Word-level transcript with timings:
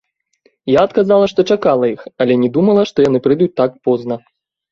Я 0.75 0.79
адказала, 0.87 1.25
што 1.33 1.45
чакала 1.55 1.85
іх, 1.95 2.01
але 2.25 2.33
не 2.43 2.49
думала, 2.55 2.81
што 2.93 2.97
яны 3.07 3.23
прыйдуць 3.27 3.51
так 3.61 3.71
позна. 3.89 4.15